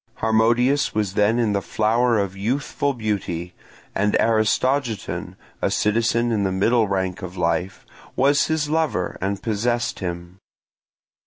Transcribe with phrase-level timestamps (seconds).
[0.15, 3.53] Harmodius was then in the flower of youthful beauty,
[3.93, 7.85] and Aristogiton, a citizen in the middle rank of life,
[8.15, 10.39] was his lover and possessed him.